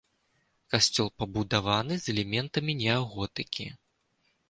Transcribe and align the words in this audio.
Касцёл 0.73 1.11
пабудаваны 1.19 1.93
з 2.01 2.05
элементамі 2.17 2.71
неаготыкі. 2.83 3.73